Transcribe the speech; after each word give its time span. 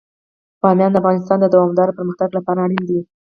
بامیان 0.61 0.91
د 0.93 0.97
افغانستان 1.01 1.37
د 1.41 1.45
دوامداره 1.55 1.95
پرمختګ 1.97 2.29
لپاره 2.37 2.59
اړین 2.65 2.83
دي. 2.89 2.99